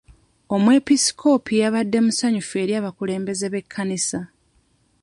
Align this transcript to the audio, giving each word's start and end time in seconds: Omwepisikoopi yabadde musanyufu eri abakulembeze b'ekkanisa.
Omwepisikoopi 0.55 1.53
yabadde 1.61 1.97
musanyufu 2.05 2.53
eri 2.63 2.73
abakulembeze 2.79 3.45
b'ekkanisa. 3.53 4.19